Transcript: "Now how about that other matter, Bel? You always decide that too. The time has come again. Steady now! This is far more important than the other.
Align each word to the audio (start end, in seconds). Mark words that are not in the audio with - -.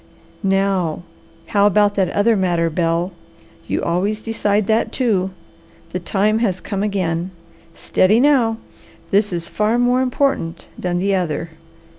"Now 0.41 1.03
how 1.45 1.67
about 1.67 1.93
that 1.93 2.09
other 2.09 2.35
matter, 2.35 2.71
Bel? 2.71 3.11
You 3.67 3.83
always 3.83 4.19
decide 4.19 4.65
that 4.65 4.91
too. 4.91 5.29
The 5.91 5.99
time 5.99 6.39
has 6.39 6.59
come 6.59 6.81
again. 6.81 7.29
Steady 7.75 8.19
now! 8.19 8.57
This 9.11 9.31
is 9.31 9.47
far 9.47 9.77
more 9.77 10.01
important 10.01 10.69
than 10.75 10.97
the 10.97 11.13
other. 11.13 11.51